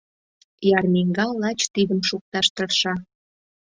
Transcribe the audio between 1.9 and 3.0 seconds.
шукташ тырша.